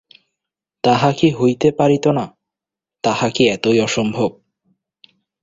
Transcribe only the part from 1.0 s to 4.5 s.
কি হইতে পারিত না, তাহা কি এতই অসম্ভব।